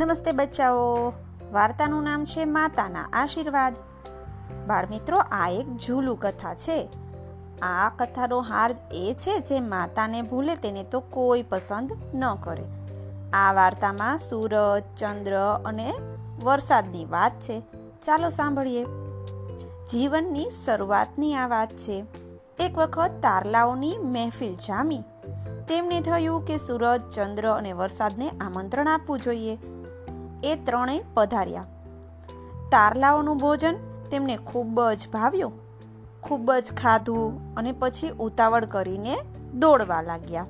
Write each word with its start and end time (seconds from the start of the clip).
નમસ્તે 0.00 0.32
બચ્ચાઓ. 0.32 1.12
વાર્તાનું 1.52 2.02
નામ 2.02 2.24
છે 2.24 2.44
માતાના 2.44 3.08
આશીર્વાદ. 3.12 3.74
બાળમિત્રો, 4.66 5.18
આ 5.18 5.48
એક 5.48 5.76
ઝૂલું 5.76 6.20
કથા 6.20 6.54
છે. 6.54 6.88
આ 7.62 7.88
કથાનો 7.88 8.40
હાર 8.40 8.74
એ 8.92 9.16
છે 9.18 9.40
જે 9.40 9.60
માતાને 9.60 10.22
ભૂલે 10.22 10.56
તેને 10.56 10.82
તો 10.82 11.00
કોઈ 11.00 11.42
પસંદ 11.42 11.92
ન 12.14 12.34
કરે. 12.34 12.64
આ 13.32 13.52
વાર્તામાં 13.52 14.18
સૂરજ, 14.18 14.82
ચંદ્ર 14.98 15.62
અને 15.64 15.92
વરસાદની 16.42 17.04
વાત 17.04 17.32
છે. 17.40 17.60
ચાલો 18.06 18.28
સાંભળીએ. 18.28 18.84
જીવનની 19.90 20.50
શરૂઆતની 20.64 21.34
આ 21.34 21.48
વાત 21.48 21.70
છે. 21.70 22.04
એક 22.58 22.78
વખત 22.78 23.10
તારલાઓની 23.22 23.98
મહેફિલ 23.98 24.56
જામી. 24.56 25.02
તેમને 25.68 26.00
થયું 26.00 26.44
કે 26.44 26.56
સૂરજ, 26.56 27.00
ચંદ્ર 27.10 27.48
અને 27.48 27.72
વરસાદને 27.72 28.28
આમંત્રણ 28.28 28.86
આપવું 28.86 29.20
જોઈએ. 29.20 29.58
એ 30.44 30.54
ત્રણેય 30.54 31.04
પધાર્યા. 31.14 31.66
તારલાઓનું 32.70 33.36
ભોજન 33.36 33.76
તેમને 34.10 34.36
ખૂબ 34.36 34.80
જ 34.82 35.08
ભાવ્યું. 35.12 35.52
ખૂબ 36.20 36.52
જ 36.52 36.72
ખાધું 36.72 37.54
અને 37.54 37.72
પછી 37.72 38.10
ઉતાવળ 38.10 38.64
કરીને 38.64 39.16
દોડવા 39.54 40.02
લાગ્યા. 40.02 40.46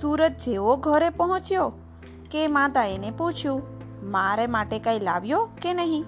સૂરજ 0.00 0.32
જેવો 0.44 0.76
ઘરે 0.76 1.10
પહોંચ્યો 1.10 1.72
કે 2.30 2.46
માતા 2.46 2.84
એને 2.84 3.10
પૂછ્યું, 3.10 3.62
મારે 4.02 4.46
માટે 4.46 4.78
કંઈ 4.78 4.98
લાવ્યો 4.98 5.48
કે 5.62 5.74
નહીં? 5.74 6.04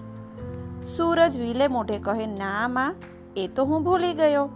સૂરજ 0.97 1.37
વિલે 1.37 1.67
મોઢે 1.67 1.99
કહે, 1.99 2.25
ના 2.25 2.67
માં, 2.67 2.95
એ 3.35 3.47
તો 3.47 3.65
હું 3.65 3.83
ભૂલી 3.83 4.13
ગયો. 4.13 4.49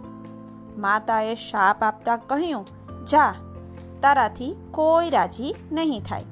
માતાએ 0.78 1.34
શાપ 1.34 1.82
આપતા 1.82 2.16
કહ્યું, 2.16 2.66
જા, 3.06 3.34
તારાથી 4.02 4.56
કોઈ 4.70 5.10
રાજી 5.10 5.54
નહીં 5.72 6.02
થાય. 6.02 6.24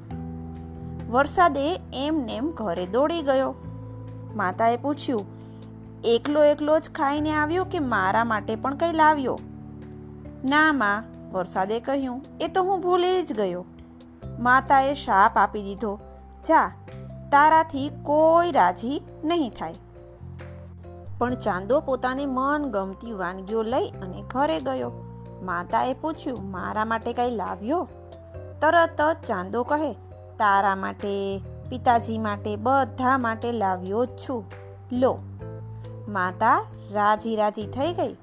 વરસાદે 1.09 1.81
એમનેમ 1.93 2.51
ઘરે 2.51 2.85
દોડી 2.85 3.21
ગયો. 3.21 3.55
માતાએ 4.35 4.77
પૂછ્યું, 4.77 5.25
એકલો 6.03 6.43
એકલો 6.43 6.79
જ 6.79 6.91
ખાઈને 6.91 7.31
આવ્યો 7.31 7.63
કે 7.63 7.79
મારા 7.79 8.23
માટે 8.23 8.55
પણ 8.55 8.75
કંઈ 8.75 8.91
લાવ્યો? 8.91 9.39
ના, 10.45 10.73
માં, 10.73 11.03
વરસાદે 11.31 11.79
કહ્યું, 11.79 12.25
એ 12.41 12.47
તો 12.47 12.63
હું 12.63 12.81
ભૂલી 12.81 13.23
જ 13.23 13.33
ગયો. 13.33 13.65
માતાએ 14.39 14.93
શાપ 14.93 15.37
આપી 15.37 15.61
દીધો, 15.61 15.99
જા, 16.45 16.71
તારાથી 17.31 17.91
કોઈ 18.03 18.51
રાજી 18.51 19.01
નહીં 19.23 19.49
થાય. 19.49 19.75
પણ 21.17 21.35
ચાંદો 21.35 21.79
પોતાને 21.79 22.25
મન 22.25 22.65
ગમતી 22.65 23.13
વાનગીઓ 23.13 23.63
લઈ 23.63 23.89
અને 23.89 24.23
ઘરે 24.27 24.59
ગયો. 24.59 24.91
માતાએ 25.43 25.93
પૂછ્યું, 25.93 26.51
મારા 26.51 26.85
માટે 26.85 27.13
કંઈ 27.13 27.35
લાવ્યો? 27.35 27.87
તરત 28.61 29.01
જ 29.01 29.27
ચાંદો 29.27 29.63
કહે 29.63 29.95
તારા 30.39 30.75
માટે, 30.75 31.41
પિતાજી 31.69 32.17
માટે, 32.17 32.55
બધા 32.55 33.17
માટે 33.17 33.51
લાવ્યો 33.51 34.05
જ 34.05 34.09
છું. 34.09 34.45
લો, 34.91 35.19
માતા 36.07 36.65
રાજી 36.91 37.35
રાજી 37.35 37.67
થઈ 37.67 37.93
ગઈ. 37.93 38.13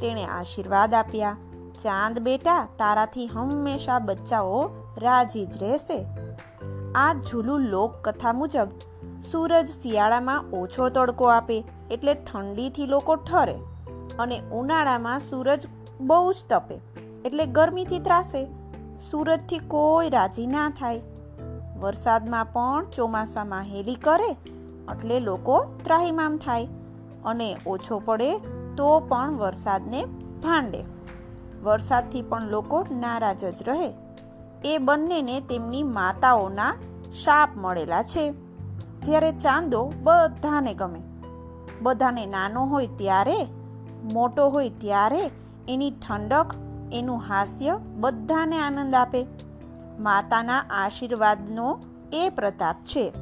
તેણે 0.00 0.24
આશીર્વાદ 0.24 0.94
આપ્યા. 0.94 1.36
ચાંદ 1.82 2.18
બેટા, 2.18 2.68
તારાથી 2.78 3.26
હંમેશા 3.26 3.98
બચ્ચાઓ 3.98 4.70
રાજી 4.98 5.46
જ 5.46 5.62
રહેશે. 5.62 6.06
આ 6.94 7.14
ઝૂલું 7.14 7.60
લોકકથા 7.60 8.32
મુજબ, 8.32 8.68
સૂરજ 9.32 9.66
શિયાળામાં 9.66 10.44
ઓછો 10.52 10.88
તડકો 10.88 11.24
આપે 11.24 11.64
એટલે 11.90 12.14
ઠંડીથી 12.14 12.86
લોકો 12.86 13.16
ઠરે 13.16 13.58
અને 14.18 14.40
ઉનાળામાં 14.52 15.20
સૂરજ 15.20 15.66
બહુ 16.00 16.32
જ 16.32 16.36
તપે 16.48 16.80
એટલે 17.24 17.46
ગરમીથી 17.46 17.98
ત્રાસે. 17.98 18.46
સૂરજથી 19.10 19.58
કોઈ 19.58 20.10
રાજી 20.10 20.46
ના 20.46 20.70
થાય. 20.70 21.02
વરસાદમાં 21.80 22.44
પણ 22.44 22.86
ચોમાસામાં 22.96 23.62
હેલી 23.62 23.94
કરે, 23.94 24.30
એટલે 24.92 25.20
લોકો 25.20 25.64
ત્રાહિમામ 25.84 26.36
થાય. 26.36 26.68
અને 27.24 27.56
ઓછો 27.66 28.02
પડે 28.04 28.38
તો 28.76 29.00
પણ 29.00 29.36
વરસાદને 29.36 30.04
ભાંડે. 30.42 30.84
વરસાદથી 31.62 32.22
પણ 32.22 32.42
લોકો 32.42 32.86
નારાજ 32.92 33.44
જ 33.44 33.62
રહે. 33.66 33.94
એ 34.64 34.78
બંનેને 34.78 35.40
તેમની 35.40 35.82
માતાઓના 35.82 36.74
શાપ 37.24 37.48
મળેલા 37.56 38.02
છે. 38.02 38.30
જ્યારે 39.02 39.32
ચાંદો 39.32 39.92
બધાને 40.02 40.74
ગમે. 40.74 41.00
બધાને 41.82 42.26
નાનો 42.26 42.64
હોય 42.64 42.86
ત્યારે, 42.86 43.46
મોટો 44.12 44.48
હોય 44.48 44.70
ત્યારે 44.70 45.30
એની 45.68 45.90
ઠંડક, 45.90 46.46
એનું 46.92 47.18
હાસ્ય 47.18 47.78
બધાને 47.96 48.58
આનંદ 48.58 48.94
આપે. 48.94 49.26
માતાના 49.98 50.64
આશીર્વાદનો 50.70 51.78
એ 52.12 52.28
પ્રતાપ 52.28 52.76
છે. 52.82 53.12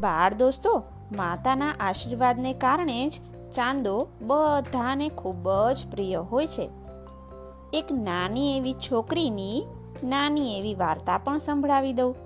બાળ 0.00 0.34
દોસ્તો, 0.34 0.82
માતાના 1.16 1.74
આશીર્વાદને 1.80 2.52
કારણે 2.52 3.08
જ 3.08 3.20
ચાંદો 3.52 4.08
બધાને 4.22 5.08
ખૂબ 5.08 5.50
જ 5.72 5.86
પ્રિય 5.90 6.14
હોય 6.14 6.46
છે. 6.46 6.70
એક 7.72 7.92
નાની 7.92 8.56
એવી 8.56 8.72
છોકરીની 8.72 9.64
નાની 10.04 10.58
એવી 10.58 10.74
વાર્તા 10.74 11.18
પણ 11.18 11.38
સંભળાવી 11.38 11.92
દઉં. 11.92 12.16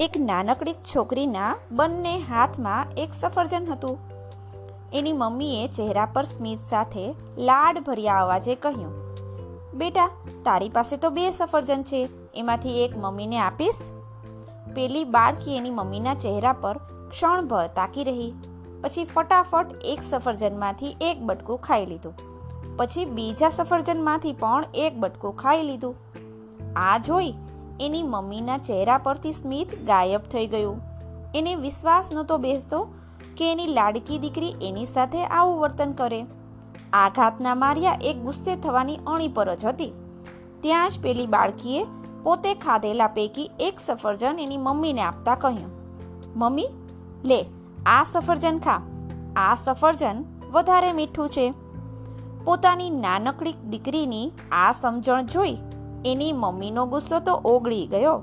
એક 0.00 0.16
નાનકડી 0.16 0.72
છોકરીના 0.72 1.56
બંને 1.70 2.18
હાથમાં 2.18 2.86
એક 2.96 3.08
સફરજન 3.20 3.66
હતું. 3.66 3.98
એની 4.92 5.12
મમ્મીએ 5.12 5.68
ચહેરા 5.68 6.06
પર 6.06 6.24
સ્મિત 6.24 6.58
સાથે 6.60 7.14
લાડ 7.38 7.78
ભર્યા 7.78 8.18
અવાજે 8.18 8.54
કહ્યું 8.54 8.99
બેટા, 9.74 10.10
તારી 10.44 10.68
પાસે 10.68 10.96
તો 10.96 11.10
બે 11.10 11.30
સફરજન 11.30 11.82
છે, 11.82 12.08
એમાંથી 12.34 12.80
એક 12.82 12.98
મમ્મીને 12.98 13.38
આપીશ? 13.38 13.82
પેલી 14.74 15.04
બાળકી 15.04 15.56
એની 15.56 15.70
મમ્મીના 15.70 16.14
ચહેરા 16.14 16.52
પર 16.52 16.78
ક્ષણભર 17.10 17.66
તાકી 17.66 18.04
રહી, 18.04 18.32
પછી 18.82 19.04
ફટાફટ 19.04 19.66
એક 19.84 20.02
સફરજનમાંથી 20.02 20.96
એક 21.00 21.22
બટકું 21.22 21.58
ખાઈ 21.58 21.86
લીધું, 21.86 22.14
પછી 22.76 23.04
બીજા 23.04 23.48
સફરજનમાંથી 23.48 24.32
પણ 24.32 24.64
એક 24.74 24.98
બટકું 24.98 25.36
ખાઈ 25.36 25.62
લીધું. 25.62 25.94
આ 26.76 26.98
જોઈ 26.98 27.34
એની 27.80 28.02
મમ્મીના 28.02 28.58
ચહેરા 28.58 28.98
પરથી 28.98 29.32
સ્મિત 29.32 29.86
ગાયબ 29.86 30.20
થઈ 30.20 30.46
ગયું. 30.46 30.80
એને 31.34 31.54
વિશ્વાસ 31.54 32.12
નહોતો 32.12 32.38
બેસતો 32.38 32.82
કે 33.36 33.52
એની 33.52 33.66
લાડકી 33.66 34.18
દીકરી 34.18 34.54
એની 34.62 34.86
સાથે 34.86 35.24
આવું 35.24 35.60
વર્તન 35.60 35.92
કરે. 35.92 36.20
આઘાતના 36.92 37.54
માર્યા 37.54 37.98
એક 38.00 38.18
ગુસ્સે 38.18 38.56
થવાની 38.56 38.98
અણી 39.06 39.28
પર 39.28 39.54
જ 39.54 39.64
હતી. 39.64 39.92
ત્યાં 40.60 40.90
જ 40.90 41.00
પેલી 41.02 41.26
બાળકીએ 41.26 41.84
પોતે 42.22 42.54
ખાધેલા 42.54 43.06
પૈકી 43.06 43.50
એક 43.60 43.80
સફરજન 43.80 44.38
એની 44.38 44.56
મમ્મીને 44.56 45.02
આપતા 45.02 45.34
કહ્યું, 45.34 45.70
મમ્મી, 46.36 46.68
લે, 47.24 47.46
આ 47.86 48.04
સફરજન 48.04 48.58
ખા. 48.58 48.80
આ 49.36 49.54
સફરજન 49.54 50.24
વધારે 50.50 50.92
મીઠું 50.92 51.28
છે. 51.28 51.52
પોતાની 52.44 52.90
નાનકડી 52.90 53.54
દીકરીની 53.70 54.32
આ 54.52 54.72
સમજણ 54.72 55.22
જોઈ 55.22 55.56
એની 56.06 56.32
મમ્મીનો 56.32 56.86
ગુસ્સો 56.86 57.20
તો 57.20 57.32
ઓગળી 57.32 57.86
ગયો 57.86 58.22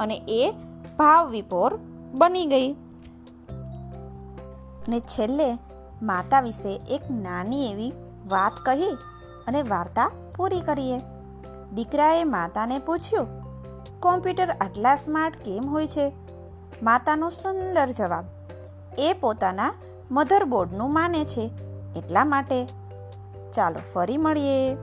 અને 0.00 0.22
એ 0.28 0.52
ભાવ 0.98 1.28
વિભોર 1.28 1.78
બની 2.14 2.46
ગઈ. 2.46 2.72
અને 4.88 5.00
છેલ્લે 5.00 5.48
માતા 6.02 6.40
વિશે 6.40 6.80
એક 6.88 7.02
નાની 7.10 7.66
એવી 7.70 7.92
વાત 8.26 8.52
કહી 8.64 8.92
અને 9.46 9.62
વાર્તા 9.62 10.10
પૂરી 10.36 10.60
કરીએ. 10.60 10.98
દીકરાએ 11.74 12.24
માતાને 12.24 12.78
પૂછ્યું, 12.78 13.28
કોમ્પ્યુટર 14.00 14.50
આટલા 14.50 14.96
સ્માર્ટ 14.96 15.36
કેમ 15.36 15.68
હોય 15.68 15.88
છે? 15.88 16.12
માતાનો 16.82 17.30
સુંદર 17.30 17.90
જવાબ, 17.90 18.24
એ 18.98 19.12
પોતાના 19.12 19.74
મધરબોર્ડનું 20.10 20.92
માને 20.92 21.24
છે 21.24 21.50
એટલા 21.96 22.24
માટે. 22.24 22.64
ચાલો 23.52 23.80
ફરી 23.94 24.16
મળીએ. 24.16 24.74